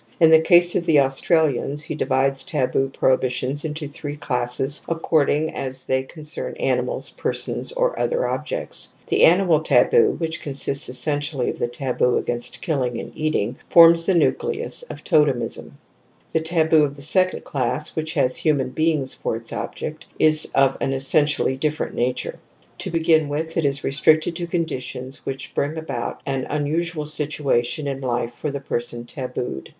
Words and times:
In 0.19 0.31
the 0.31 0.39
case 0.41 0.75
of 0.75 0.87
the 0.87 0.99
Australians 0.99 1.83
he 1.83 1.93
divides 1.93 2.43
taboo 2.43 2.89
prohibitions 2.89 3.63
into 3.63 3.85
three^classesuw^pording 3.85 5.55
a^ 5.55 5.85
they 5.85 6.01
L^ 6.03 6.09
concern 6.09 6.55
aninmls^ 6.59 7.15
perswhs 7.15 7.71
or 7.77 7.95
om^ 7.95 8.25
objects* 8.27 8.95
"j 9.07 9.17
The 9.19 9.23
^ 9.23 9.25
animaltaboo, 9.35 10.19
which 10.19 10.41
consists 10.41 10.89
essentially 10.89 11.51
of 11.51 11.59
the 11.59 11.67
taboo 11.67 12.17
against 12.17 12.63
killing 12.63 12.99
and 12.99 13.11
eating, 13.13 13.59
forms 13.69 14.07
the 14.07 14.15
nucleus 14.15 14.83
pf 14.89 15.03
Totemism•. 15.03 15.65
The 16.31 16.41
taboo 16.41 16.83
of 16.83 16.95
the 16.95 17.03
second 17.03 17.43
class, 17.43 17.95
which 17.95 18.13
has 18.13 18.37
human 18.37 18.69
beings 18.71 19.13
for 19.13 19.35
its 19.35 19.53
object, 19.53 20.07
is 20.17 20.49
of 20.55 20.77
an 20.81 20.93
essentially 20.93 21.55
different 21.57 21.93
nature. 21.93 22.39
To 22.79 22.89
begin 22.89 23.29
with 23.29 23.55
it 23.55 23.65
is 23.65 23.83
restricted 23.83 24.35
to 24.37 24.47
conditions 24.47 25.27
which 25.27 25.53
bring 25.53 25.77
about 25.77 26.21
an 26.25 26.47
unusual 26.49 27.05
situation 27.05 27.85
in 27.85 28.01
life 28.01 28.33
for 28.33 28.49
the 28.49 28.61
person 28.61 29.05
tabooed. 29.05 29.69